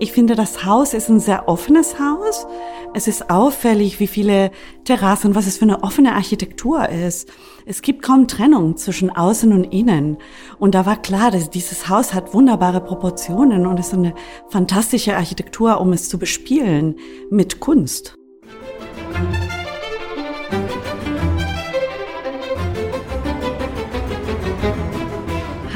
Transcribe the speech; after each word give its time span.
Ich 0.00 0.12
finde, 0.12 0.36
das 0.36 0.64
Haus 0.64 0.94
ist 0.94 1.08
ein 1.08 1.18
sehr 1.18 1.48
offenes 1.48 1.98
Haus. 1.98 2.46
Es 2.94 3.08
ist 3.08 3.30
auffällig, 3.30 3.98
wie 3.98 4.06
viele 4.06 4.52
Terrassen, 4.84 5.34
was 5.34 5.48
es 5.48 5.58
für 5.58 5.64
eine 5.64 5.82
offene 5.82 6.14
Architektur 6.14 6.88
ist. 6.88 7.28
Es 7.66 7.82
gibt 7.82 8.02
kaum 8.02 8.28
Trennung 8.28 8.76
zwischen 8.76 9.10
Außen 9.10 9.52
und 9.52 9.64
Innen. 9.64 10.18
Und 10.60 10.76
da 10.76 10.86
war 10.86 11.02
klar, 11.02 11.32
dass 11.32 11.50
dieses 11.50 11.88
Haus 11.88 12.14
hat 12.14 12.32
wunderbare 12.32 12.80
Proportionen 12.80 13.66
und 13.66 13.80
ist 13.80 13.92
eine 13.92 14.14
fantastische 14.48 15.16
Architektur, 15.16 15.80
um 15.80 15.92
es 15.92 16.08
zu 16.08 16.16
bespielen 16.16 16.94
mit 17.28 17.58
Kunst. 17.58 18.17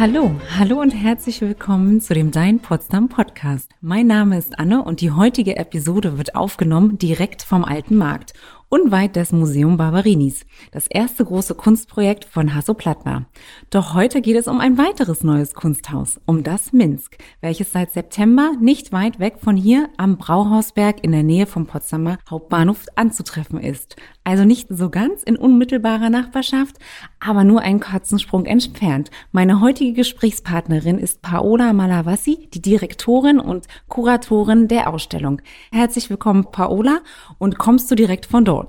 Hallo, 0.03 0.33
hallo 0.59 0.81
und 0.81 0.91
herzlich 0.91 1.41
willkommen 1.43 2.01
zu 2.01 2.13
dem 2.13 2.33
Dein 2.33 2.59
Potsdam 2.59 3.09
Podcast. 3.09 3.71
Mein 3.81 4.09
Name 4.09 4.37
ist 4.37 4.59
Anne 4.59 4.83
und 4.83 5.01
die 5.01 5.13
heutige 5.13 5.57
Episode 5.57 6.19
wird 6.19 6.35
aufgenommen 6.35 6.99
direkt 6.99 7.43
vom 7.45 7.65
Alten 7.65 7.99
Markt 7.99 8.33
unweit 8.73 9.17
des 9.17 9.33
Museum 9.33 9.77
Barbarinis, 9.77 10.47
das 10.71 10.87
erste 10.87 11.27
große 11.27 11.55
Kunstprojekt 11.55 12.25
von 12.25 12.55
Hasso 12.55 12.73
Plattner. 12.73 13.27
Doch 13.69 13.93
heute 13.93 14.23
geht 14.23 14.37
es 14.37 14.49
um 14.49 14.61
ein 14.61 14.79
weiteres 14.79 15.23
neues 15.23 15.53
Kunsthaus, 15.53 16.19
um 16.25 16.43
das 16.43 16.73
Minsk, 16.73 17.19
welches 17.43 17.71
seit 17.71 17.93
September 17.93 18.53
nicht 18.59 18.91
weit 18.91 19.21
weg 19.21 19.35
von 19.43 19.59
hier 19.59 19.91
am 19.99 20.17
Brauhausberg 20.17 21.05
in 21.05 21.13
der 21.13 21.23
Nähe 21.23 21.45
vom 21.45 21.67
Potsdamer 21.67 22.17
Hauptbahnhof 22.31 22.87
anzutreffen 22.97 23.61
ist. 23.61 23.97
Also 24.25 24.45
nicht 24.45 24.69
so 24.71 24.89
ganz 24.89 25.23
in 25.23 25.37
unmittelbarer 25.37 26.09
Nachbarschaft, 26.09 26.77
aber 27.21 27.45
nur 27.45 27.61
einen 27.61 27.81
Katzensprung 27.81 28.47
entfernt. 28.47 29.11
Meine 29.33 29.61
heutige 29.61 29.93
Gesprächspartnerin 29.93 30.99
ist 30.99 31.21
Paola 31.21 31.75
Malavassi, 31.75 32.49
die 32.55 32.63
Direktorin 32.63 33.39
und 33.39 33.67
Kuratorin 33.89 34.69
der 34.69 34.89
Ausstellung. 34.89 35.43
Herzlich 35.73 36.09
willkommen, 36.09 36.47
Paola, 36.51 37.01
und 37.39 37.59
kommst 37.59 37.91
du 37.91 37.97
direkt 37.97 38.25
von 38.25 38.47
dort? 38.47 38.62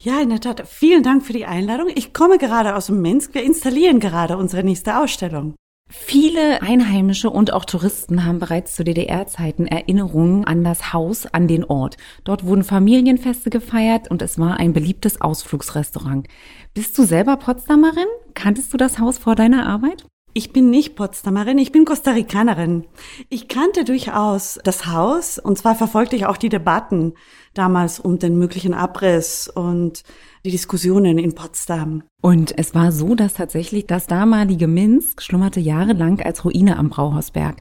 Ja, 0.00 0.20
in 0.20 0.28
der 0.28 0.40
Tat. 0.40 0.68
Vielen 0.68 1.02
Dank 1.02 1.24
für 1.24 1.32
die 1.32 1.44
Einladung. 1.44 1.88
Ich 1.92 2.12
komme 2.12 2.38
gerade 2.38 2.76
aus 2.76 2.86
dem 2.86 3.02
Minsk. 3.02 3.34
Wir 3.34 3.42
installieren 3.42 3.98
gerade 3.98 4.36
unsere 4.36 4.62
nächste 4.62 4.96
Ausstellung. 4.96 5.56
Viele 5.90 6.62
Einheimische 6.62 7.30
und 7.30 7.52
auch 7.52 7.64
Touristen 7.64 8.24
haben 8.24 8.38
bereits 8.38 8.76
zu 8.76 8.84
DDR-Zeiten 8.84 9.66
Erinnerungen 9.66 10.44
an 10.44 10.62
das 10.62 10.92
Haus, 10.92 11.26
an 11.26 11.48
den 11.48 11.64
Ort. 11.64 11.96
Dort 12.22 12.44
wurden 12.44 12.62
Familienfeste 12.62 13.50
gefeiert 13.50 14.08
und 14.08 14.22
es 14.22 14.38
war 14.38 14.58
ein 14.58 14.72
beliebtes 14.72 15.20
Ausflugsrestaurant. 15.20 16.28
Bist 16.74 16.96
du 16.96 17.02
selber 17.02 17.36
Potsdamerin? 17.36 18.06
Kanntest 18.34 18.72
du 18.72 18.76
das 18.76 19.00
Haus 19.00 19.18
vor 19.18 19.34
deiner 19.34 19.66
Arbeit? 19.66 20.06
Ich 20.34 20.52
bin 20.52 20.70
nicht 20.70 20.94
Potsdamerin, 20.94 21.58
ich 21.58 21.72
bin 21.72 21.84
Costa 21.84 22.12
Ricanerin. 22.12 22.86
Ich 23.28 23.48
kannte 23.48 23.84
durchaus 23.84 24.60
das 24.62 24.86
Haus 24.86 25.40
und 25.40 25.58
zwar 25.58 25.74
verfolgte 25.74 26.14
ich 26.14 26.26
auch 26.26 26.36
die 26.36 26.50
Debatten 26.50 27.14
damals 27.58 27.98
um 28.00 28.18
den 28.18 28.38
möglichen 28.38 28.74
Abriss 28.74 29.48
und 29.48 30.02
die 30.44 30.50
Diskussionen 30.50 31.18
in 31.18 31.34
Potsdam. 31.34 32.04
Und 32.22 32.56
es 32.56 32.74
war 32.74 32.92
so, 32.92 33.14
dass 33.14 33.34
tatsächlich 33.34 33.86
das 33.86 34.06
damalige 34.06 34.68
Minsk 34.68 35.22
schlummerte 35.22 35.60
jahrelang 35.60 36.20
als 36.20 36.44
Ruine 36.44 36.76
am 36.76 36.88
Brauhausberg. 36.88 37.56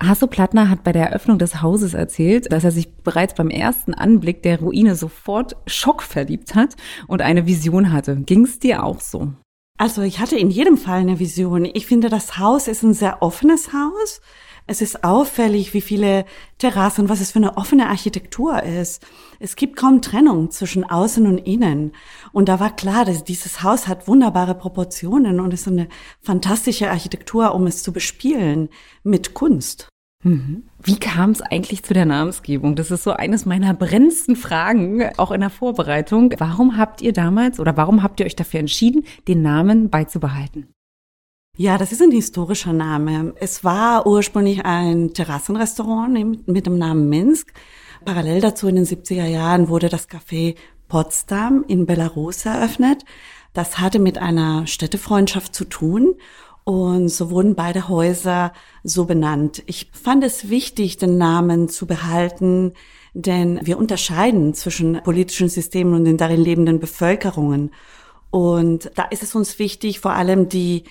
Hasso 0.00 0.26
Plattner 0.26 0.68
hat 0.68 0.82
bei 0.82 0.92
der 0.92 1.08
Eröffnung 1.08 1.38
des 1.38 1.62
Hauses 1.62 1.94
erzählt, 1.94 2.50
dass 2.52 2.64
er 2.64 2.70
sich 2.70 2.92
bereits 2.96 3.34
beim 3.34 3.50
ersten 3.50 3.94
Anblick 3.94 4.42
der 4.42 4.60
Ruine 4.60 4.96
sofort 4.96 5.56
schockverliebt 5.66 6.54
hat 6.54 6.76
und 7.06 7.22
eine 7.22 7.46
Vision 7.46 7.92
hatte. 7.92 8.16
Ging 8.16 8.44
es 8.44 8.58
dir 8.58 8.84
auch 8.84 9.00
so? 9.00 9.32
Also 9.78 10.02
ich 10.02 10.20
hatte 10.20 10.36
in 10.36 10.50
jedem 10.50 10.76
Fall 10.76 11.00
eine 11.00 11.18
Vision. 11.18 11.64
Ich 11.64 11.86
finde, 11.86 12.08
das 12.08 12.38
Haus 12.38 12.68
ist 12.68 12.82
ein 12.82 12.94
sehr 12.94 13.22
offenes 13.22 13.72
Haus. 13.72 14.20
Es 14.66 14.80
ist 14.80 15.04
auffällig, 15.04 15.74
wie 15.74 15.80
viele 15.80 16.24
Terrassen, 16.58 17.08
was 17.08 17.20
es 17.20 17.32
für 17.32 17.38
eine 17.38 17.56
offene 17.56 17.88
Architektur 17.88 18.62
ist. 18.62 19.04
Es 19.40 19.56
gibt 19.56 19.76
kaum 19.76 20.02
Trennung 20.02 20.50
zwischen 20.50 20.84
Außen 20.84 21.26
und 21.26 21.38
Innen. 21.38 21.92
Und 22.32 22.48
da 22.48 22.60
war 22.60 22.74
klar, 22.74 23.04
dass 23.04 23.24
dieses 23.24 23.62
Haus 23.62 23.88
hat 23.88 24.06
wunderbare 24.08 24.54
Proportionen 24.54 25.40
und 25.40 25.52
ist 25.52 25.66
eine 25.66 25.88
fantastische 26.20 26.90
Architektur, 26.90 27.54
um 27.54 27.66
es 27.66 27.82
zu 27.82 27.92
bespielen 27.92 28.68
mit 29.02 29.34
Kunst. 29.34 29.88
Mhm. 30.22 30.68
Wie 30.82 30.98
kam 30.98 31.30
es 31.30 31.42
eigentlich 31.42 31.82
zu 31.82 31.94
der 31.94 32.06
Namensgebung? 32.06 32.76
Das 32.76 32.90
ist 32.90 33.02
so 33.02 33.12
eines 33.12 33.44
meiner 33.44 33.74
brennendsten 33.74 34.36
Fragen, 34.36 35.02
auch 35.16 35.32
in 35.32 35.40
der 35.40 35.50
Vorbereitung. 35.50 36.32
Warum 36.38 36.76
habt 36.76 37.02
ihr 37.02 37.12
damals 37.12 37.58
oder 37.58 37.76
warum 37.76 38.02
habt 38.02 38.20
ihr 38.20 38.26
euch 38.26 38.36
dafür 38.36 38.60
entschieden, 38.60 39.04
den 39.26 39.42
Namen 39.42 39.90
beizubehalten? 39.90 40.68
Ja, 41.58 41.76
das 41.76 41.92
ist 41.92 42.00
ein 42.00 42.10
historischer 42.10 42.72
Name. 42.72 43.34
Es 43.38 43.62
war 43.62 44.06
ursprünglich 44.06 44.64
ein 44.64 45.12
Terrassenrestaurant 45.12 46.48
mit 46.48 46.64
dem 46.64 46.78
Namen 46.78 47.10
Minsk. 47.10 47.52
Parallel 48.06 48.40
dazu 48.40 48.68
in 48.68 48.76
den 48.76 48.86
70er 48.86 49.26
Jahren 49.26 49.68
wurde 49.68 49.90
das 49.90 50.08
Café 50.08 50.56
Potsdam 50.88 51.62
in 51.68 51.84
Belarus 51.84 52.46
eröffnet. 52.46 53.04
Das 53.52 53.78
hatte 53.78 53.98
mit 53.98 54.16
einer 54.16 54.66
Städtefreundschaft 54.66 55.54
zu 55.54 55.66
tun 55.66 56.14
und 56.64 57.10
so 57.10 57.30
wurden 57.30 57.54
beide 57.54 57.86
Häuser 57.86 58.54
so 58.82 59.04
benannt. 59.04 59.62
Ich 59.66 59.90
fand 59.92 60.24
es 60.24 60.48
wichtig, 60.48 60.96
den 60.96 61.18
Namen 61.18 61.68
zu 61.68 61.86
behalten, 61.86 62.72
denn 63.12 63.60
wir 63.62 63.76
unterscheiden 63.76 64.54
zwischen 64.54 65.02
politischen 65.02 65.50
Systemen 65.50 65.92
und 65.92 66.06
den 66.06 66.16
darin 66.16 66.40
lebenden 66.40 66.80
Bevölkerungen. 66.80 67.72
Und 68.30 68.90
da 68.94 69.02
ist 69.04 69.22
es 69.22 69.34
uns 69.34 69.58
wichtig, 69.58 70.00
vor 70.00 70.14
allem 70.14 70.48
die 70.48 70.84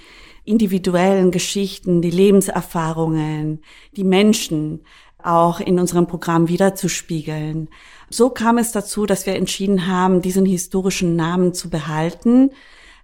individuellen 0.44 1.32
Geschichten, 1.32 2.02
die 2.02 2.12
Lebenserfahrungen, 2.12 3.62
die 3.96 4.04
Menschen 4.04 4.82
auch 5.24 5.60
in 5.60 5.80
unserem 5.80 6.08
Programm 6.08 6.48
wiederzuspiegeln. 6.48 7.70
So 8.10 8.30
kam 8.30 8.58
es 8.58 8.72
dazu, 8.72 9.06
dass 9.06 9.26
wir 9.26 9.36
entschieden 9.36 9.88
haben, 9.88 10.22
diesen 10.22 10.46
historischen 10.46 11.16
Namen 11.16 11.54
zu 11.54 11.70
behalten 11.70 12.52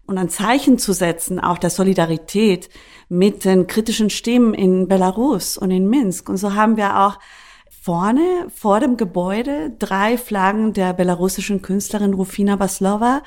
und 0.07 0.17
ein 0.17 0.29
Zeichen 0.29 0.79
zu 0.79 0.93
setzen, 0.93 1.39
auch 1.39 1.57
der 1.57 1.69
Solidarität 1.69 2.69
mit 3.09 3.45
den 3.45 3.67
kritischen 3.67 4.09
Stimmen 4.09 4.53
in 4.53 4.87
Belarus 4.87 5.57
und 5.57 5.71
in 5.71 5.87
Minsk. 5.89 6.29
Und 6.29 6.37
so 6.37 6.55
haben 6.55 6.77
wir 6.77 6.99
auch 6.99 7.19
vorne 7.69 8.47
vor 8.53 8.79
dem 8.79 8.97
Gebäude 8.97 9.71
drei 9.77 10.17
Flaggen 10.17 10.73
der 10.73 10.93
belarussischen 10.93 11.61
Künstlerin 11.61 12.13
Rufina 12.13 12.55
Baslova. 12.55 13.21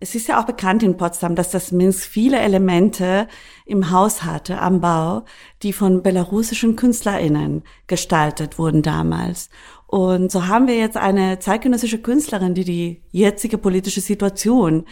Es 0.00 0.14
ist 0.14 0.28
ja 0.28 0.40
auch 0.40 0.46
bekannt 0.46 0.82
in 0.82 0.96
Potsdam, 0.96 1.34
dass 1.34 1.50
das 1.50 1.72
Minsk 1.72 2.08
viele 2.08 2.38
Elemente 2.38 3.28
im 3.66 3.90
Haus 3.90 4.24
hatte, 4.24 4.60
am 4.60 4.80
Bau, 4.80 5.24
die 5.62 5.72
von 5.72 6.02
belarussischen 6.02 6.76
KünstlerInnen 6.76 7.62
gestaltet 7.86 8.58
wurden 8.58 8.82
damals. 8.82 9.50
Und 9.86 10.32
so 10.32 10.46
haben 10.46 10.68
wir 10.68 10.76
jetzt 10.76 10.96
eine 10.96 11.38
zeitgenössische 11.38 12.00
Künstlerin, 12.00 12.54
die 12.54 12.64
die 12.64 13.02
jetzige 13.10 13.58
politische 13.58 14.00
Situation 14.00 14.86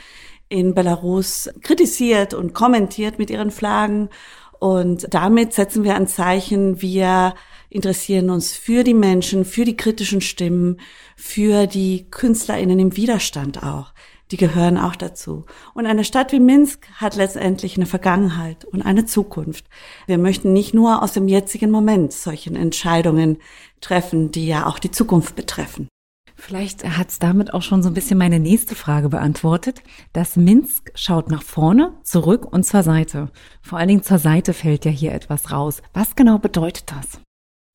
in 0.51 0.75
Belarus 0.75 1.49
kritisiert 1.63 2.35
und 2.35 2.55
kommentiert 2.55 3.19
mit 3.19 3.31
ihren 3.31 3.51
Flaggen. 3.51 4.11
Und 4.59 5.07
damit 5.15 5.55
setzen 5.55 5.85
wir 5.85 5.95
ein 5.95 6.07
Zeichen, 6.07 6.83
wir 6.83 7.35
interessieren 7.71 8.29
uns 8.29 8.53
für 8.53 8.85
die 8.85 8.95
Menschen, 8.95 9.47
für 9.47 9.65
die 9.65 9.77
kritischen 9.77 10.21
Stimmen, 10.21 10.79
für 11.17 11.67
die 11.67 12.11
KünstlerInnen 12.11 12.79
im 12.79 12.97
Widerstand 12.97 13.63
auch. 13.63 13.95
Die 14.31 14.37
gehören 14.37 14.79
auch 14.79 14.95
dazu. 14.95 15.45
Und 15.75 15.87
eine 15.87 16.05
Stadt 16.05 16.33
wie 16.33 16.41
Minsk 16.41 16.87
hat 16.95 17.17
letztendlich 17.17 17.77
eine 17.77 17.87
Vergangenheit 17.87 18.65
und 18.65 18.83
eine 18.83 19.05
Zukunft. 19.05 19.67
Wir 20.07 20.19
möchten 20.19 20.53
nicht 20.53 20.73
nur 20.73 21.03
aus 21.03 21.13
dem 21.13 21.27
jetzigen 21.27 21.71
Moment 21.71 22.13
solchen 22.13 22.55
Entscheidungen 22.55 23.39
treffen, 23.81 24.31
die 24.31 24.47
ja 24.47 24.67
auch 24.67 24.79
die 24.79 24.91
Zukunft 24.91 25.35
betreffen. 25.35 25.89
Vielleicht 26.37 26.89
hat 26.89 27.11
es 27.11 27.19
damit 27.19 27.53
auch 27.53 27.63
schon 27.63 27.83
so 27.83 27.91
ein 27.91 27.95
bisschen 27.95 28.17
meine 28.17 28.41
nächste 28.41 28.75
Frage 28.75 29.11
beantwortet. 29.11 29.83
Das 30.15 30.37
Minsk 30.37 30.91
schaut 30.95 31.31
nach 31.31 31.43
vorne, 31.43 31.93
zurück 32.03 32.51
und 32.51 32.65
zur 32.65 32.83
Seite. 32.83 33.31
Vor 33.61 33.79
allen 33.79 33.89
Dingen 33.89 34.03
zur 34.03 34.19
Seite 34.19 34.55
fällt 34.55 34.87
ja 34.87 34.91
hier 34.91 35.13
etwas 35.13 35.53
raus. 35.53 35.83
Was 35.93 36.17
genau 36.17 36.39
bedeutet 36.39 36.91
das? 36.91 37.21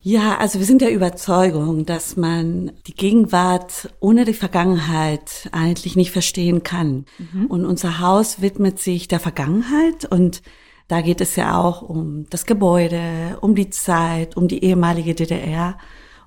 Ja, 0.08 0.38
also 0.38 0.60
wir 0.60 0.68
sind 0.68 0.84
der 0.84 0.94
Überzeugung, 0.94 1.84
dass 1.88 2.16
man 2.16 2.74
die 2.86 2.94
Gegenwart 2.94 3.90
ohne 4.00 4.24
die 4.24 4.36
Vergangenheit 4.36 5.50
eigentlich 5.52 5.96
nicht 5.96 6.12
verstehen 6.12 6.62
kann. 6.62 7.08
Mhm. 7.18 7.48
Und 7.48 7.66
unser 7.66 8.00
Haus 8.00 8.40
widmet 8.40 8.78
sich 8.78 9.08
der 9.08 9.20
Vergangenheit 9.20 10.06
und 10.06 10.44
da 10.88 11.02
geht 11.02 11.22
es 11.22 11.36
ja 11.36 11.60
auch 11.60 11.82
um 11.82 12.30
das 12.30 12.46
Gebäude, 12.46 13.40
um 13.42 13.56
die 13.56 13.72
Zeit, 13.72 14.38
um 14.38 14.48
die 14.48 14.64
ehemalige 14.64 15.16
DDR. 15.16 15.76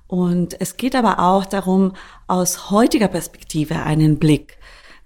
Und 0.07 0.59
es 0.59 0.75
geht 0.75 0.93
aber 0.93 1.19
auch 1.19 1.45
darum, 1.45 1.93
aus 2.27 2.71
heutiger 2.71 3.07
Perspektive 3.07 3.83
einen 3.83 4.19
Blick 4.19 4.57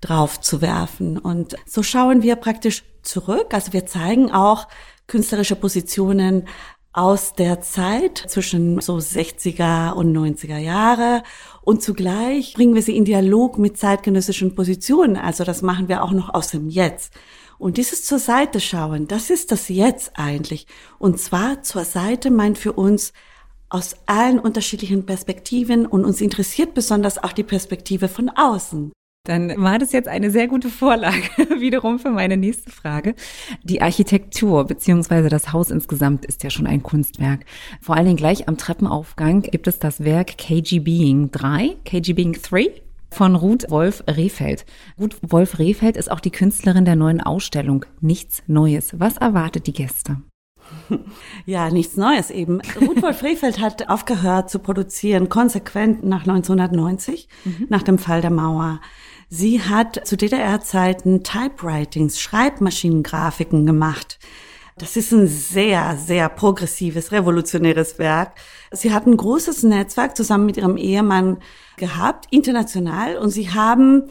drauf 0.02 0.42
zu 0.42 0.62
werfen. 0.62 1.20
Und 1.20 1.56
so 1.68 1.84
schauen 1.84 2.24
wir 2.24 2.38
praktisch 2.38 2.84
zurück. 3.04 3.54
Also 3.54 3.72
wir 3.72 3.86
zeigen 3.86 4.32
auch 4.32 4.68
künstlerische 5.06 5.56
Positionen 5.56 6.48
aus 6.94 7.34
der 7.34 7.60
Zeit 7.62 8.24
zwischen 8.28 8.80
so 8.80 8.98
60er 8.98 9.94
und 9.94 10.16
90er 10.16 10.58
Jahre 10.58 11.24
und 11.62 11.82
zugleich 11.82 12.54
bringen 12.54 12.76
wir 12.76 12.84
sie 12.84 12.96
in 12.96 13.04
Dialog 13.04 13.58
mit 13.58 13.78
zeitgenössischen 13.78 14.54
Positionen. 14.54 15.18
Also 15.18 15.44
das 15.44 15.64
machen 15.64 15.88
wir 15.88 16.04
auch 16.04 16.12
noch 16.12 16.34
aus 16.34 16.50
dem 16.50 16.70
Jetzt. 16.70 17.14
Und 17.58 17.78
dieses 17.78 18.04
zur 18.04 18.20
Seite 18.20 18.60
schauen, 18.60 19.08
das 19.08 19.30
ist 19.30 19.52
das 19.52 19.70
Jetzt 19.70 20.12
eigentlich. 20.16 20.68
Und 21.00 21.20
zwar 21.20 21.64
zur 21.64 21.86
Seite 21.86 22.30
meint 22.30 22.58
für 22.58 22.74
uns 22.74 23.14
aus 23.70 23.96
allen 24.06 24.40
unterschiedlichen 24.40 25.06
Perspektiven 25.06 25.88
und 25.88 26.06
uns 26.06 26.22
interessiert 26.22 26.76
besonders 26.76 27.24
auch 27.24 27.34
die 27.34 27.44
Perspektive 27.44 28.08
von 28.08 28.30
außen. 28.30 28.92
Dann 29.26 29.54
war 29.56 29.80
das 29.80 29.94
jetzt 29.94 30.10
eine 30.10 30.32
sehr 30.32 30.50
gute 30.50 30.68
Vorlage 30.68 31.30
wiederum 31.62 31.98
für 31.98 32.10
meine 32.10 32.36
nächste 32.36 32.72
Frage. 32.72 33.16
Die 33.64 33.82
Architektur 33.82 34.66
beziehungsweise 34.66 35.30
das 35.30 35.54
Haus 35.54 35.72
insgesamt 35.72 36.26
ist 36.26 36.44
ja 36.44 36.50
schon 36.50 36.68
ein 36.68 36.84
Kunstwerk. 36.84 37.46
Vor 37.80 37.96
allen 37.96 38.04
Dingen 38.04 38.18
gleich 38.18 38.50
am 38.50 38.58
Treppenaufgang 38.58 39.44
gibt 39.44 39.68
es 39.68 39.80
das 39.80 40.04
Werk 40.04 40.38
KG 40.38 40.80
Being 40.80 41.32
3, 41.32 41.78
KG 41.86 42.12
Being 42.12 42.34
3 42.34 42.70
von 43.12 43.38
Ruth 43.38 43.70
Wolf 43.70 44.04
Rehfeld. 44.10 44.66
Ruth 45.00 45.16
Wolf 45.22 45.58
Rehfeld 45.58 45.96
ist 45.96 46.12
auch 46.12 46.20
die 46.20 46.32
Künstlerin 46.32 46.84
der 46.84 46.98
neuen 46.98 47.22
Ausstellung 47.22 47.86
Nichts 48.02 48.44
Neues. 48.48 49.00
Was 49.00 49.16
erwartet 49.16 49.68
die 49.68 49.74
Gäste? 49.74 50.18
Ja, 51.46 51.70
nichts 51.70 51.98
Neues 51.98 52.30
eben. 52.30 52.62
Rudolf 52.80 53.24
Rehfeld 53.24 53.60
hat 53.60 53.90
aufgehört 53.90 54.50
zu 54.50 54.60
produzieren, 54.60 55.30
konsequent 55.30 56.04
nach 56.04 56.22
1990, 56.22 57.28
mhm. 57.44 57.68
nach 57.70 57.84
dem 57.84 57.98
Fall 57.98 58.22
der 58.22 58.32
Mauer. 58.32 58.80
Sie 59.36 59.64
hat 59.64 60.06
zu 60.08 60.16
DDR-Zeiten 60.16 61.24
Typewritings, 61.24 62.22
Schreibmaschinengrafiken 62.22 63.66
gemacht. 63.66 64.20
Das 64.78 64.96
ist 64.96 65.12
ein 65.12 65.26
sehr, 65.26 65.98
sehr 65.98 66.30
progressives, 66.30 67.12
revolutionäres 67.12 67.98
Werk. 67.98 68.34
Sie 68.70 68.94
hat 68.94 69.08
ein 69.08 69.18
großes 69.18 69.64
Netzwerk 69.64 70.16
zusammen 70.16 70.46
mit 70.46 70.58
ihrem 70.58 70.78
Ehemann 70.78 71.40
gehabt, 71.78 72.28
international, 72.30 73.18
und 73.18 73.32
sie 73.32 73.50
haben 73.50 74.04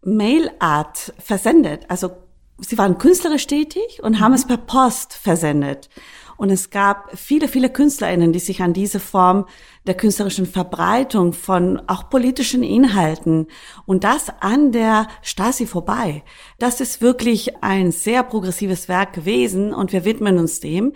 Mailart 0.00 1.12
versendet. 1.18 1.84
Also 1.88 2.12
sie 2.58 2.78
waren 2.78 2.96
künstlerisch 2.96 3.48
tätig 3.48 4.00
und 4.02 4.18
haben 4.18 4.32
mhm. 4.32 4.36
es 4.36 4.46
per 4.46 4.56
Post 4.56 5.12
versendet. 5.12 5.90
Und 6.40 6.48
es 6.48 6.70
gab 6.70 7.18
viele, 7.18 7.48
viele 7.48 7.68
KünstlerInnen, 7.68 8.32
die 8.32 8.38
sich 8.38 8.62
an 8.62 8.72
diese 8.72 8.98
Form 8.98 9.44
der 9.86 9.92
künstlerischen 9.92 10.46
Verbreitung 10.46 11.34
von 11.34 11.82
auch 11.86 12.08
politischen 12.08 12.62
Inhalten 12.62 13.46
und 13.84 14.04
das 14.04 14.32
an 14.40 14.72
der 14.72 15.06
Stasi 15.20 15.66
vorbei. 15.66 16.22
Das 16.58 16.80
ist 16.80 17.02
wirklich 17.02 17.62
ein 17.62 17.92
sehr 17.92 18.22
progressives 18.22 18.88
Werk 18.88 19.12
gewesen 19.12 19.74
und 19.74 19.92
wir 19.92 20.06
widmen 20.06 20.38
uns 20.38 20.60
dem. 20.60 20.94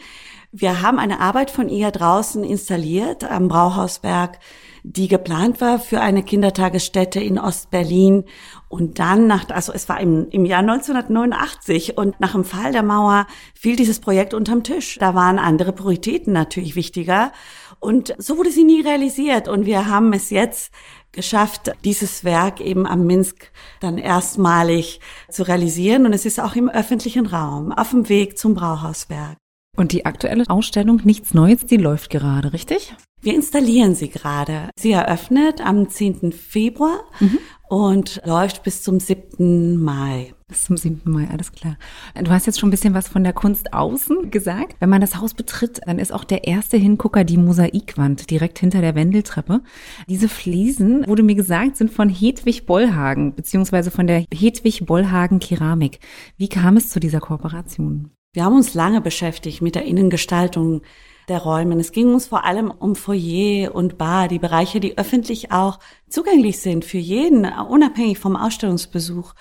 Wir 0.56 0.83
haben 0.83 1.01
eine 1.01 1.19
Arbeit 1.19 1.51
von 1.51 1.69
ihr 1.69 1.91
draußen 1.91 2.45
installiert 2.45 3.25
am 3.25 3.49
Brauhausberg 3.49 4.39
die 4.87 5.09
geplant 5.09 5.62
war 5.62 5.79
für 5.79 6.03
eine 6.03 6.23
Kindertagesstätte 6.23 7.19
in 7.19 7.39
Ostberlin. 7.39 8.25
Und 8.69 8.99
dann 8.99 9.27
nach, 9.27 9.49
also 9.49 9.73
es 9.73 9.89
war 9.89 9.99
im, 9.99 10.29
im 10.29 10.45
Jahr 10.45 10.61
1989 10.61 11.97
und 11.97 12.21
nach 12.21 12.33
dem 12.33 12.45
Fall 12.45 12.73
der 12.73 12.83
Mauer 12.83 13.27
fiel 13.55 13.77
dieses 13.77 13.99
Projekt 13.99 14.35
unterm 14.35 14.62
Tisch. 14.62 14.99
Da 15.01 15.15
waren 15.15 15.39
andere 15.39 15.73
Prioritäten 15.73 16.35
natürlich 16.35 16.77
wichtiger. 16.77 17.33
Und 17.81 18.15
so 18.19 18.37
wurde 18.37 18.50
sie 18.50 18.65
nie 18.65 18.83
realisiert. 18.83 19.49
Und 19.49 19.65
wir 19.65 19.89
haben 19.89 20.12
es 20.12 20.29
jetzt 20.29 20.71
geschafft, 21.12 21.73
dieses 21.85 22.23
Werk 22.23 22.61
eben 22.61 22.87
am 22.87 23.07
Minsk 23.07 23.53
dann 23.81 23.97
erstmalig 23.97 25.00
zu 25.31 25.45
realisieren. 25.45 26.05
Und 26.05 26.12
es 26.12 26.27
ist 26.27 26.39
auch 26.39 26.57
im 26.57 26.69
öffentlichen 26.69 27.25
Raum, 27.25 27.73
auf 27.73 27.91
dem 27.91 28.11
Weg 28.11 28.37
zum 28.37 28.53
Brauhausberg. 28.55 29.39
Und 29.76 29.93
die 29.93 30.06
aktuelle 30.06 30.49
Ausstellung 30.49 31.00
Nichts 31.05 31.35
Neues, 31.35 31.67
die 31.67 31.76
läuft 31.76 32.11
gerade, 32.11 32.53
richtig? 32.53 32.94
Wir 33.25 33.35
installieren 33.35 33.94
sie 33.94 34.09
gerade. 34.09 34.69
Sie 34.79 34.93
eröffnet 34.93 35.62
am 35.65 35.88
10. 35.88 36.32
Februar 36.32 37.05
mhm. 37.21 37.38
und 37.71 38.21
läuft 38.26 38.62
bis 38.65 38.82
zum 38.82 39.00
7. 39.00 39.82
Mai. 39.82 40.35
Bis 40.47 40.65
zum 40.65 40.76
7. 40.76 41.11
Mai, 41.11 41.26
alles 41.32 41.50
klar. 41.50 41.79
Du 42.23 42.31
hast 42.31 42.44
jetzt 42.47 42.61
schon 42.61 42.69
ein 42.69 42.71
bisschen 42.71 42.93
was 42.93 43.09
von 43.09 43.25
der 43.25 43.32
Kunst 43.32 43.73
außen 43.73 44.31
gesagt. 44.31 44.76
Wenn 44.79 44.91
man 44.91 45.00
das 45.00 45.17
Haus 45.17 45.32
betritt, 45.32 45.81
dann 45.87 45.99
ist 45.99 46.12
auch 46.12 46.25
der 46.25 46.44
erste 46.44 46.76
Hingucker 46.76 47.25
die 47.25 47.38
Mosaikwand 47.38 48.31
direkt 48.31 48.59
hinter 48.59 48.82
der 48.82 48.94
Wendeltreppe. 48.94 49.62
Diese 50.06 50.29
Fliesen, 50.29 51.06
wurde 51.06 51.23
mir 51.23 51.35
gesagt, 51.35 51.79
sind 51.79 51.91
von 51.91 52.11
Hedwig 52.11 52.67
Bollhagen, 52.67 53.35
beziehungsweise 53.35 53.91
von 53.91 54.06
der 54.06 54.26
Hedwig 54.32 54.85
Bollhagen 54.85 55.38
Keramik. 55.38 55.99
Wie 56.37 56.49
kam 56.49 56.76
es 56.76 56.91
zu 56.91 57.00
dieser 57.00 57.21
Kooperation? 57.21 58.11
Wir 58.35 58.45
haben 58.45 58.57
uns 58.57 58.75
lange 58.75 59.01
beschäftigt 59.01 59.63
mit 59.63 59.77
der 59.77 59.85
Innengestaltung 59.85 60.83
der 61.29 61.39
Räumen. 61.39 61.79
Es 61.79 61.93
ging 61.93 62.13
uns 62.13 62.27
vor 62.27 62.45
allem 62.45 62.69
um 62.69 62.97
Foyer 62.97 63.73
und 63.73 63.97
Bar, 63.97 64.27
die 64.27 64.41
Bereiche, 64.41 64.81
die 64.81 64.99
öffentlich 64.99 65.53
auch 65.53 65.79
zugänglich 66.09 66.59
sind 66.59 66.85
für 66.85 66.99
jeden, 66.99 67.47
unabhängig 67.47 68.19
vom 68.19 68.35
Ausstellungsbesuch. 68.35 69.35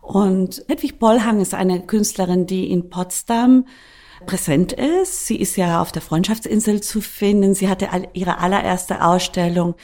Und 0.00 0.64
Hedwig 0.66 0.98
Bollhang 0.98 1.42
ist 1.42 1.52
eine 1.52 1.84
Künstlerin, 1.84 2.46
die 2.46 2.70
in 2.70 2.88
Potsdam 2.88 3.66
präsent 4.24 4.72
ist. 4.72 5.26
Sie 5.26 5.36
ist 5.36 5.56
ja 5.58 5.82
auf 5.82 5.92
der 5.92 6.00
Freundschaftsinsel 6.00 6.80
zu 6.80 7.02
finden. 7.02 7.52
Sie 7.52 7.68
hatte 7.68 7.90
ihre 8.14 8.38
allererste 8.38 9.04
Ausstellung 9.04 9.74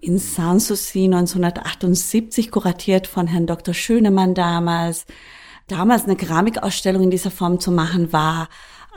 in 0.00 0.18
Sanssouci 0.18 1.06
1978 1.06 2.52
kuratiert 2.52 3.08
von 3.08 3.26
Herrn 3.26 3.48
Dr. 3.48 3.74
Schönemann 3.74 4.34
damals. 4.34 5.04
Damals 5.68 6.04
eine 6.04 6.16
Keramikausstellung 6.16 7.04
in 7.04 7.10
dieser 7.10 7.30
Form 7.30 7.58
zu 7.58 7.70
machen 7.70 8.12
war 8.12 8.48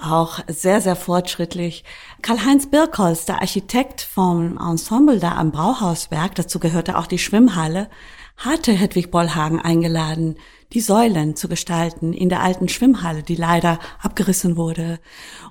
auch 0.01 0.39
sehr, 0.47 0.81
sehr 0.81 0.95
fortschrittlich. 0.95 1.83
Karl-Heinz 2.21 2.67
Birkholz, 2.67 3.25
der 3.25 3.41
Architekt 3.41 4.01
vom 4.01 4.57
Ensemble 4.57 5.19
da 5.19 5.35
am 5.35 5.51
Brauhauswerk, 5.51 6.35
dazu 6.35 6.59
gehörte 6.59 6.97
auch 6.97 7.07
die 7.07 7.17
Schwimmhalle, 7.17 7.89
hatte 8.35 8.71
Hedwig 8.71 9.09
Bollhagen 9.09 9.59
eingeladen, 9.59 10.35
die 10.73 10.81
Säulen 10.81 11.35
zu 11.35 11.47
gestalten 11.47 12.13
in 12.13 12.29
der 12.29 12.43
alten 12.43 12.69
Schwimmhalle, 12.69 13.23
die 13.23 13.35
leider 13.35 13.79
abgerissen 14.01 14.57
wurde. 14.57 14.99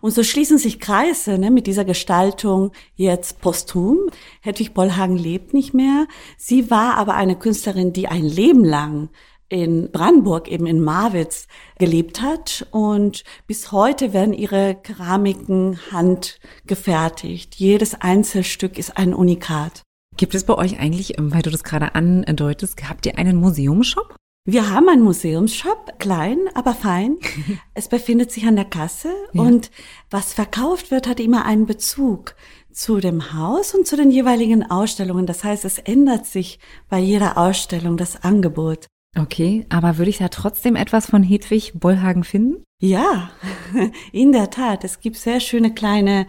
Und 0.01 0.13
so 0.13 0.23
schließen 0.23 0.59
sich 0.59 0.79
Kreise 0.79 1.39
ne, 1.39 1.51
mit 1.51 1.67
dieser 1.67 1.85
Gestaltung 1.85 2.71
jetzt 2.95 3.41
posthum. 3.41 3.99
Hedwig 4.41 4.75
Bollhagen 4.75 5.17
lebt 5.17 5.55
nicht 5.55 5.75
mehr. 5.75 6.07
Sie 6.37 6.71
war 6.71 6.97
aber 6.97 7.15
eine 7.15 7.37
Künstlerin, 7.37 7.93
die 7.93 8.07
ein 8.07 8.25
Leben 8.25 8.65
lang 8.65 9.09
in 9.49 9.91
Brandenburg, 9.91 10.49
eben 10.49 10.67
in 10.67 10.83
Marwitz, 10.83 11.47
gelebt 11.79 12.21
hat. 12.23 12.67
Und 12.71 13.25
bis 13.47 13.73
heute 13.73 14.13
werden 14.13 14.33
ihre 14.35 14.75
Keramiken 14.75 15.79
handgefertigt. 15.93 17.55
Jedes 17.57 17.95
Einzelstück 17.95 18.79
ist 18.79 18.97
ein 18.97 19.15
Unikat. 19.15 19.83
Gibt 20.17 20.35
es 20.35 20.45
bei 20.45 20.55
euch 20.55 20.79
eigentlich, 20.79 21.19
ähm, 21.19 21.33
weil 21.33 21.43
du 21.43 21.51
das 21.51 21.65
gerade 21.65 21.95
andeutest, 21.95 22.89
habt 22.89 23.07
ihr 23.07 23.19
einen 23.19 23.37
Museumshop? 23.37 24.17
Wir 24.49 24.71
haben 24.71 24.89
einen 24.89 25.03
Museumsshop, 25.03 25.99
klein, 25.99 26.39
aber 26.55 26.73
fein. 26.73 27.17
es 27.75 27.89
befindet 27.89 28.31
sich 28.31 28.47
an 28.47 28.55
der 28.55 28.65
Kasse 28.65 29.13
ja. 29.33 29.43
und 29.43 29.73
was 30.09 30.33
verkauft 30.33 30.93
wird, 30.93 31.09
hat 31.09 31.19
immer 31.19 31.45
einen 31.45 31.67
Bezug 31.67 32.37
zu 32.73 33.01
dem 33.01 33.33
Haus 33.33 33.75
und 33.75 33.87
zu 33.87 33.97
den 33.97 34.11
jeweiligen 34.11 34.71
Ausstellungen. 34.71 35.27
Das 35.27 35.43
heißt, 35.43 35.65
es 35.65 35.79
ändert 35.79 36.27
sich 36.27 36.61
bei 36.89 36.99
jeder 36.99 37.39
Ausstellung 37.39 37.97
das 37.97 38.23
Angebot. 38.23 38.87
Okay, 39.19 39.65
aber 39.71 39.97
würde 39.97 40.11
ich 40.11 40.19
da 40.19 40.29
trotzdem 40.29 40.77
etwas 40.77 41.07
von 41.07 41.23
Hedwig 41.23 41.73
Bollhagen 41.75 42.25
finden? 42.25 42.63
Ja, 42.81 43.31
in 44.13 44.33
der 44.33 44.51
Tat. 44.51 44.85
Es 44.85 45.01
gibt 45.01 45.17
sehr 45.17 45.41
schöne 45.41 45.73
kleine 45.73 46.27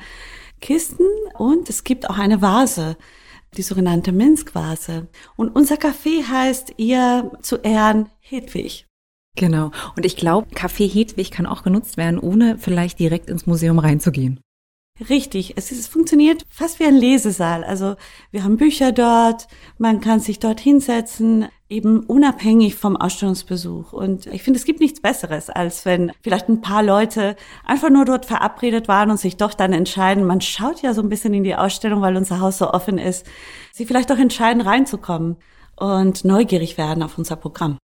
Kisten 0.61 1.05
und 1.37 1.69
es 1.69 1.83
gibt 1.83 2.09
auch 2.09 2.17
eine 2.17 2.41
Vase, 2.41 2.97
die 3.57 3.61
sogenannte 3.61 4.11
Minsk-Vase. 4.11 5.07
Und 5.35 5.49
unser 5.49 5.75
Café 5.75 6.27
heißt 6.27 6.75
ihr 6.77 7.31
zu 7.41 7.57
Ehren 7.57 8.09
Hedwig. 8.19 8.85
Genau. 9.35 9.71
Und 9.95 10.05
ich 10.05 10.15
glaube, 10.15 10.47
Café 10.55 10.91
Hedwig 10.91 11.31
kann 11.31 11.45
auch 11.45 11.63
genutzt 11.63 11.97
werden, 11.97 12.19
ohne 12.19 12.57
vielleicht 12.57 12.99
direkt 12.99 13.29
ins 13.29 13.45
Museum 13.45 13.79
reinzugehen. 13.79 14.39
Richtig, 15.09 15.53
es, 15.57 15.71
ist, 15.71 15.79
es 15.79 15.87
funktioniert 15.87 16.43
fast 16.49 16.79
wie 16.79 16.85
ein 16.85 16.95
Lesesaal. 16.95 17.63
Also 17.63 17.95
wir 18.31 18.43
haben 18.43 18.57
Bücher 18.57 18.91
dort, 18.91 19.47
man 19.77 20.01
kann 20.01 20.19
sich 20.19 20.39
dort 20.39 20.59
hinsetzen, 20.59 21.49
eben 21.69 22.01
unabhängig 22.01 22.75
vom 22.75 22.95
Ausstellungsbesuch. 22.95 23.91
Und 23.91 24.27
ich 24.27 24.43
finde, 24.43 24.57
es 24.57 24.65
gibt 24.65 24.79
nichts 24.79 25.01
Besseres, 25.01 25.49
als 25.49 25.85
wenn 25.85 26.11
vielleicht 26.21 26.47
ein 26.47 26.61
paar 26.61 26.83
Leute 26.83 27.35
einfach 27.65 27.89
nur 27.89 28.05
dort 28.05 28.25
verabredet 28.25 28.87
waren 28.87 29.11
und 29.11 29.19
sich 29.19 29.37
doch 29.37 29.53
dann 29.53 29.73
entscheiden, 29.73 30.23
man 30.23 30.41
schaut 30.41 30.81
ja 30.81 30.93
so 30.93 31.01
ein 31.01 31.09
bisschen 31.09 31.33
in 31.33 31.43
die 31.43 31.55
Ausstellung, 31.55 32.01
weil 32.01 32.15
unser 32.15 32.39
Haus 32.39 32.57
so 32.57 32.71
offen 32.71 32.97
ist, 32.97 33.25
sie 33.73 33.85
vielleicht 33.85 34.09
doch 34.09 34.17
entscheiden, 34.17 34.61
reinzukommen 34.61 35.37
und 35.75 36.23
neugierig 36.23 36.77
werden 36.77 37.03
auf 37.03 37.17
unser 37.17 37.35
Programm. 37.35 37.77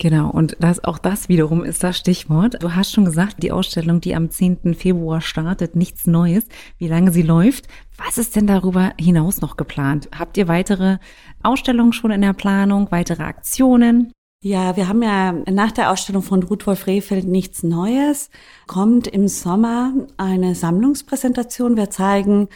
Genau, 0.00 0.28
und 0.28 0.56
das, 0.58 0.82
auch 0.82 0.98
das 0.98 1.28
wiederum 1.28 1.62
ist 1.64 1.84
das 1.84 1.96
Stichwort. 1.96 2.60
Du 2.60 2.74
hast 2.74 2.92
schon 2.92 3.04
gesagt, 3.04 3.42
die 3.42 3.52
Ausstellung, 3.52 4.00
die 4.00 4.16
am 4.16 4.28
10. 4.28 4.74
Februar 4.74 5.20
startet, 5.20 5.76
nichts 5.76 6.06
Neues, 6.06 6.44
wie 6.78 6.88
lange 6.88 7.12
sie 7.12 7.22
läuft. 7.22 7.68
Was 7.96 8.18
ist 8.18 8.34
denn 8.34 8.48
darüber 8.48 8.92
hinaus 8.98 9.40
noch 9.40 9.56
geplant? 9.56 10.08
Habt 10.18 10.36
ihr 10.36 10.48
weitere 10.48 10.98
Ausstellungen 11.44 11.92
schon 11.92 12.10
in 12.10 12.22
der 12.22 12.32
Planung, 12.32 12.90
weitere 12.90 13.22
Aktionen? 13.22 14.12
Ja, 14.42 14.76
wir 14.76 14.88
haben 14.88 15.02
ja 15.02 15.32
nach 15.50 15.70
der 15.70 15.90
Ausstellung 15.92 16.22
von 16.22 16.42
Rudolf 16.42 16.88
Rehfeld 16.88 17.26
nichts 17.26 17.62
Neues. 17.62 18.30
Kommt 18.66 19.06
im 19.06 19.28
Sommer 19.28 19.94
eine 20.16 20.56
Sammlungspräsentation. 20.56 21.76
Wir 21.76 21.88
zeigen 21.88 22.48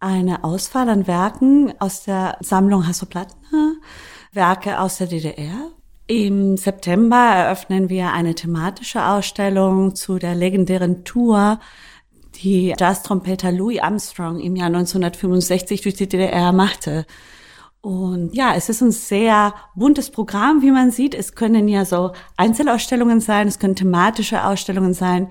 eine 0.00 0.44
Auswahl 0.44 0.88
an 0.88 1.06
Werken 1.06 1.74
aus 1.78 2.04
der 2.04 2.38
Sammlung 2.40 2.86
Hasso-Plattner, 2.86 3.74
Werke 4.32 4.80
aus 4.80 4.96
der 4.96 5.08
DDR 5.08 5.70
im 6.10 6.56
September 6.56 7.16
eröffnen 7.16 7.88
wir 7.88 8.12
eine 8.12 8.34
thematische 8.34 9.06
Ausstellung 9.06 9.94
zu 9.94 10.18
der 10.18 10.34
legendären 10.34 11.04
Tour, 11.04 11.60
die 12.42 12.74
Jazztrompeter 12.76 13.52
Louis 13.52 13.78
Armstrong 13.78 14.40
im 14.40 14.56
Jahr 14.56 14.66
1965 14.66 15.82
durch 15.82 15.94
die 15.94 16.08
DDR 16.08 16.50
machte. 16.50 17.06
Und 17.80 18.34
ja, 18.34 18.54
es 18.56 18.68
ist 18.68 18.80
ein 18.80 18.90
sehr 18.90 19.54
buntes 19.76 20.10
Programm, 20.10 20.62
wie 20.62 20.72
man 20.72 20.90
sieht. 20.90 21.14
Es 21.14 21.36
können 21.36 21.68
ja 21.68 21.84
so 21.84 22.10
Einzelausstellungen 22.36 23.20
sein, 23.20 23.46
es 23.46 23.60
können 23.60 23.76
thematische 23.76 24.44
Ausstellungen 24.44 24.94
sein, 24.94 25.28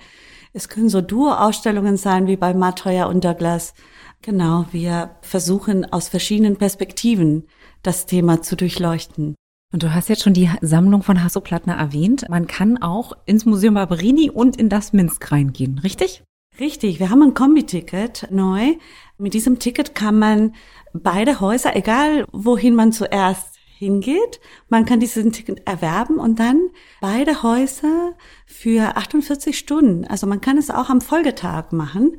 es 0.54 0.70
können 0.70 0.88
so 0.88 1.02
Duo-Ausstellungen 1.02 1.98
sein, 1.98 2.26
wie 2.28 2.38
bei 2.38 2.54
Matoya 2.54 3.08
und 3.08 3.26
Douglas. 3.26 3.74
Genau, 4.22 4.66
wir 4.72 5.18
versuchen 5.24 5.92
aus 5.92 6.08
verschiedenen 6.08 6.56
Perspektiven 6.56 7.50
das 7.84 8.06
Thema 8.06 8.42
zu 8.42 8.56
durchleuchten. 8.56 9.36
Und 9.72 9.84
du 9.84 9.94
hast 9.94 10.10
jetzt 10.10 10.24
schon 10.24 10.34
die 10.34 10.50
Sammlung 10.62 11.04
von 11.04 11.24
Hasso 11.24 11.42
Plattner 11.42 11.76
erwähnt. 11.76 12.26
Man 12.28 12.48
kann 12.48 12.82
auch 12.82 13.14
ins 13.26 13.46
Museum 13.46 13.76
Barberini 13.76 14.32
und 14.32 14.58
in 14.58 14.68
das 14.68 14.94
Minsk 14.94 15.32
reingehen, 15.32 15.78
richtig? 15.80 16.24
Richtig, 16.60 17.00
wir 17.00 17.12
haben 17.12 17.22
ein 17.22 17.36
Kombi-Ticket 17.36 18.30
neu. 18.32 18.74
Mit 19.20 19.36
diesem 19.36 19.60
Ticket 19.60 19.94
kann 19.94 20.18
man 20.18 20.56
beide 20.94 21.40
Häuser, 21.40 21.76
egal 21.76 22.26
wohin 22.32 22.74
man 22.74 22.92
zuerst 22.92 23.60
hingeht, 23.78 24.42
man 24.68 24.84
kann 24.84 25.00
diesen 25.00 25.32
Ticket 25.32 25.66
erwerben 25.66 26.18
und 26.18 26.38
dann 26.40 26.60
beide 27.00 27.44
Häuser 27.44 28.14
für 28.46 28.98
48 28.98 29.58
Stunden. 29.58 30.04
Also 30.06 30.28
man 30.28 30.42
kann 30.42 30.58
es 30.58 30.70
auch 30.70 30.90
am 30.90 31.00
Folgetag 31.00 31.72
machen 31.72 32.18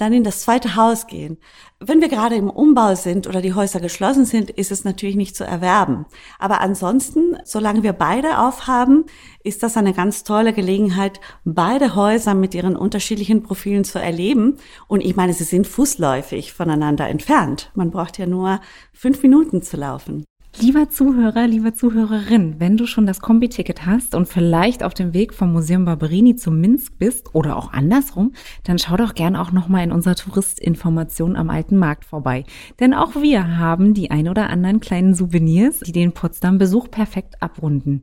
dann 0.00 0.12
in 0.12 0.24
das 0.24 0.42
zweite 0.42 0.76
Haus 0.76 1.06
gehen. 1.06 1.38
Wenn 1.78 2.00
wir 2.00 2.08
gerade 2.08 2.36
im 2.36 2.50
Umbau 2.50 2.94
sind 2.94 3.26
oder 3.26 3.40
die 3.40 3.54
Häuser 3.54 3.80
geschlossen 3.80 4.24
sind, 4.24 4.50
ist 4.50 4.70
es 4.70 4.84
natürlich 4.84 5.16
nicht 5.16 5.36
zu 5.36 5.44
erwerben. 5.44 6.06
Aber 6.38 6.60
ansonsten, 6.60 7.38
solange 7.44 7.82
wir 7.82 7.92
beide 7.92 8.38
aufhaben, 8.38 9.04
ist 9.42 9.62
das 9.62 9.76
eine 9.76 9.94
ganz 9.94 10.24
tolle 10.24 10.52
Gelegenheit, 10.52 11.20
beide 11.44 11.94
Häuser 11.94 12.34
mit 12.34 12.54
ihren 12.54 12.76
unterschiedlichen 12.76 13.42
Profilen 13.42 13.84
zu 13.84 13.98
erleben. 13.98 14.58
Und 14.88 15.02
ich 15.02 15.16
meine, 15.16 15.32
sie 15.32 15.44
sind 15.44 15.66
fußläufig 15.66 16.52
voneinander 16.52 17.08
entfernt. 17.08 17.70
Man 17.74 17.90
braucht 17.90 18.18
ja 18.18 18.26
nur 18.26 18.60
fünf 18.92 19.22
Minuten 19.22 19.62
zu 19.62 19.76
laufen. 19.76 20.24
Lieber 20.58 20.90
Zuhörer, 20.90 21.46
liebe 21.46 21.74
Zuhörerin, 21.74 22.56
wenn 22.58 22.76
du 22.76 22.86
schon 22.86 23.06
das 23.06 23.20
Kombi-Ticket 23.20 23.86
hast 23.86 24.16
und 24.16 24.26
vielleicht 24.26 24.82
auf 24.82 24.94
dem 24.94 25.14
Weg 25.14 25.32
vom 25.32 25.52
Museum 25.52 25.84
Barberini 25.84 26.34
zum 26.34 26.60
Minsk 26.60 26.98
bist 26.98 27.34
oder 27.34 27.56
auch 27.56 27.72
andersrum, 27.72 28.32
dann 28.64 28.78
schau 28.78 28.96
doch 28.96 29.14
gern 29.14 29.36
auch 29.36 29.52
nochmal 29.52 29.84
in 29.84 29.92
unserer 29.92 30.16
Touristinformation 30.16 31.36
am 31.36 31.50
Alten 31.50 31.78
Markt 31.78 32.04
vorbei. 32.04 32.44
Denn 32.80 32.94
auch 32.94 33.14
wir 33.14 33.58
haben 33.58 33.94
die 33.94 34.10
ein 34.10 34.28
oder 34.28 34.50
anderen 34.50 34.80
kleinen 34.80 35.14
Souvenirs, 35.14 35.80
die 35.80 35.92
den 35.92 36.12
Potsdam-Besuch 36.12 36.90
perfekt 36.90 37.40
abrunden. 37.40 38.02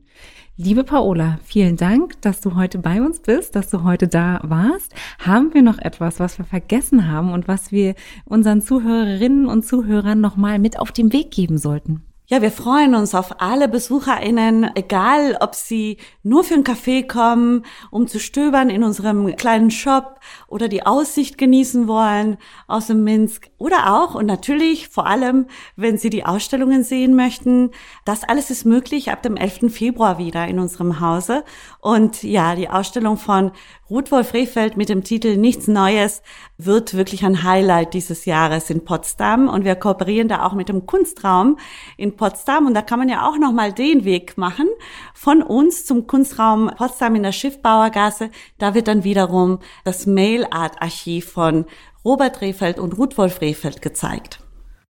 Liebe 0.56 0.84
Paola, 0.84 1.38
vielen 1.44 1.76
Dank, 1.76 2.20
dass 2.22 2.40
du 2.40 2.56
heute 2.56 2.78
bei 2.78 3.02
uns 3.02 3.20
bist, 3.20 3.54
dass 3.54 3.68
du 3.68 3.84
heute 3.84 4.08
da 4.08 4.40
warst. 4.42 4.94
Haben 5.20 5.52
wir 5.52 5.62
noch 5.62 5.78
etwas, 5.78 6.18
was 6.18 6.38
wir 6.38 6.46
vergessen 6.46 7.12
haben 7.12 7.30
und 7.30 7.46
was 7.46 7.70
wir 7.70 7.94
unseren 8.24 8.62
Zuhörerinnen 8.62 9.46
und 9.46 9.64
Zuhörern 9.64 10.20
nochmal 10.20 10.58
mit 10.58 10.80
auf 10.80 10.90
den 10.92 11.12
Weg 11.12 11.30
geben 11.30 11.58
sollten? 11.58 12.07
Ja, 12.30 12.42
wir 12.42 12.52
freuen 12.52 12.94
uns 12.94 13.14
auf 13.14 13.40
alle 13.40 13.68
BesucherInnen, 13.68 14.72
egal 14.74 15.38
ob 15.40 15.54
sie 15.54 15.96
nur 16.22 16.44
für 16.44 16.52
einen 16.52 16.62
Kaffee 16.62 17.02
kommen, 17.02 17.64
um 17.90 18.06
zu 18.06 18.20
stöbern 18.20 18.68
in 18.68 18.84
unserem 18.84 19.34
kleinen 19.36 19.70
Shop 19.70 20.20
oder 20.46 20.68
die 20.68 20.84
Aussicht 20.84 21.38
genießen 21.38 21.88
wollen 21.88 22.36
aus 22.66 22.88
dem 22.88 23.02
Minsk 23.02 23.48
oder 23.56 23.94
auch 23.94 24.14
und 24.14 24.26
natürlich 24.26 24.88
vor 24.88 25.06
allem, 25.06 25.46
wenn 25.74 25.96
sie 25.96 26.10
die 26.10 26.26
Ausstellungen 26.26 26.84
sehen 26.84 27.16
möchten. 27.16 27.70
Das 28.04 28.24
alles 28.24 28.50
ist 28.50 28.66
möglich 28.66 29.10
ab 29.10 29.22
dem 29.22 29.38
11. 29.38 29.72
Februar 29.72 30.18
wieder 30.18 30.46
in 30.48 30.58
unserem 30.58 31.00
Hause. 31.00 31.44
Und 31.80 32.22
ja, 32.24 32.54
die 32.54 32.68
Ausstellung 32.68 33.16
von 33.16 33.52
Ruth 33.88 34.12
Wolf 34.12 34.34
Rehfeld 34.34 34.76
mit 34.76 34.90
dem 34.90 35.02
Titel 35.02 35.38
Nichts 35.38 35.66
Neues 35.66 36.20
wird 36.58 36.94
wirklich 36.94 37.24
ein 37.24 37.44
Highlight 37.44 37.94
dieses 37.94 38.24
Jahres 38.24 38.68
in 38.68 38.84
Potsdam 38.84 39.48
und 39.48 39.64
wir 39.64 39.76
kooperieren 39.76 40.26
da 40.26 40.44
auch 40.44 40.54
mit 40.54 40.68
dem 40.68 40.86
Kunstraum 40.86 41.56
in 41.96 42.16
Potsdam 42.16 42.66
und 42.66 42.74
da 42.74 42.82
kann 42.82 42.98
man 42.98 43.08
ja 43.08 43.28
auch 43.28 43.38
noch 43.38 43.52
mal 43.52 43.72
den 43.72 44.04
Weg 44.04 44.36
machen 44.36 44.66
von 45.14 45.42
uns 45.42 45.86
zum 45.86 46.08
Kunstraum 46.08 46.68
Potsdam 46.76 47.14
in 47.14 47.22
der 47.22 47.32
Schiffbauergasse. 47.32 48.30
Da 48.58 48.74
wird 48.74 48.88
dann 48.88 49.04
wiederum 49.04 49.60
das 49.84 50.06
Mail 50.06 50.46
Art 50.50 50.82
Archiv 50.82 51.30
von 51.30 51.64
Robert 52.04 52.40
Rehfeld 52.40 52.80
und 52.80 52.98
Ruth 52.98 53.16
Wolf 53.18 53.40
Rehfeld 53.40 53.80
gezeigt. 53.80 54.40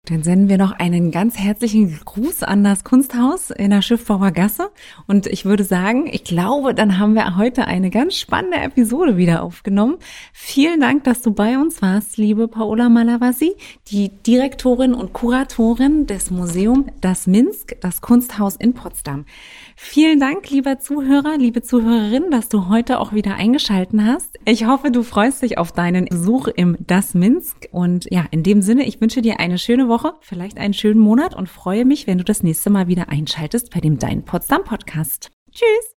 Dann 0.06 0.22
senden 0.22 0.50
wir 0.50 0.60
noch 0.60 0.72
einen 0.72 1.10
ganz 1.10 1.36
herzlichen 1.36 2.00
Gruß 2.06 2.44
an 2.44 2.64
das 2.64 2.84
Kunsthaus 2.84 3.50
in 3.50 3.72
der 3.72 3.82
Schiffbauer 3.82 4.30
Gasse. 4.30 4.70
Und 5.08 5.26
ich 5.26 5.46
würde 5.46 5.64
sagen, 5.64 6.08
ich 6.12 6.24
glaube, 6.24 6.76
dann 6.76 7.00
haben 7.00 7.16
wir 7.16 7.38
heute 7.38 7.66
eine 7.66 7.90
ganz 7.90 8.16
spannende 8.16 8.58
Episode 8.58 9.18
wieder 9.18 9.42
aufgenommen. 9.42 9.98
Vielen 10.32 10.80
Dank, 10.80 11.06
dass 11.06 11.24
du 11.24 11.32
bei 11.32 11.58
uns 11.58 11.82
warst, 11.82 12.18
liebe 12.18 12.48
Paola 12.48 12.88
Malavasi, 12.88 13.56
die 13.88 14.10
Direktorin 14.10 14.94
und 14.94 15.14
Kuratorin 15.14 16.06
des 16.06 16.30
Museum 16.30 16.86
Das 17.02 17.26
Minsk, 17.26 17.76
das 17.82 18.02
Kunsthaus 18.02 18.56
in 18.58 18.76
Potsdam. 18.76 19.26
Vielen 19.76 20.20
Dank, 20.20 20.50
lieber 20.52 20.80
Zuhörer, 20.80 21.38
liebe 21.38 21.64
Zuhörerin, 21.64 22.30
dass 22.30 22.48
du 22.48 22.70
heute 22.70 23.00
auch 23.00 23.12
wieder 23.12 23.36
eingeschalten 23.36 24.06
hast. 24.06 24.38
Ich 24.46 24.68
hoffe, 24.68 24.92
du 24.92 25.02
freust 25.02 25.42
dich 25.42 25.58
auf 25.58 25.72
deinen 25.72 26.06
Besuch 26.06 26.48
im 26.48 26.78
Das 26.86 27.16
Minsk. 27.16 27.68
Und 27.72 28.06
ja, 28.12 28.26
in 28.30 28.44
dem 28.44 28.62
Sinne, 28.62 28.86
ich 28.86 29.02
wünsche 29.02 29.22
dir 29.22 29.40
eine 29.40 29.58
schöne 29.58 29.90
Woche, 29.96 30.16
vielleicht 30.20 30.58
einen 30.58 30.74
schönen 30.74 31.00
Monat 31.00 31.34
und 31.34 31.48
freue 31.48 31.86
mich, 31.86 32.06
wenn 32.06 32.18
du 32.18 32.26
das 32.26 32.44
nächste 32.44 32.70
Mal 32.70 32.90
wieder 32.90 33.08
einschaltest 33.08 33.74
bei 33.74 33.80
dem 33.80 33.98
Dein 33.98 34.26
Potsdam 34.26 34.66
Podcast. 34.66 35.32
Tschüss! 35.52 35.95